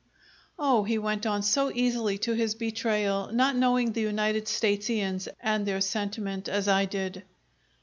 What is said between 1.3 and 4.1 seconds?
so easily to his betrayal, not knowing the